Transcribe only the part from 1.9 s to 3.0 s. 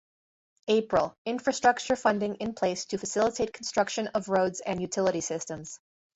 funding in place to